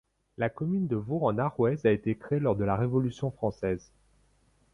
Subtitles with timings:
[0.39, 3.91] La commune de Vaux-en-Arrouaise a été créée lors de la Révolution française.